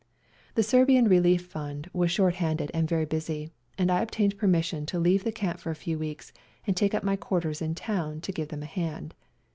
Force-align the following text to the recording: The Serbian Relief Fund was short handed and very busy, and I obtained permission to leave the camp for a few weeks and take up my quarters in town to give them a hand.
The 0.55 0.63
Serbian 0.63 1.07
Relief 1.07 1.45
Fund 1.45 1.87
was 1.93 2.09
short 2.09 2.33
handed 2.33 2.71
and 2.73 2.89
very 2.89 3.05
busy, 3.05 3.51
and 3.77 3.91
I 3.91 4.01
obtained 4.01 4.35
permission 4.35 4.87
to 4.87 4.97
leave 4.97 5.23
the 5.23 5.31
camp 5.31 5.59
for 5.59 5.69
a 5.69 5.75
few 5.75 5.99
weeks 5.99 6.33
and 6.65 6.75
take 6.75 6.95
up 6.95 7.03
my 7.03 7.15
quarters 7.15 7.61
in 7.61 7.75
town 7.75 8.19
to 8.21 8.31
give 8.31 8.47
them 8.47 8.63
a 8.63 8.65
hand. 8.65 9.13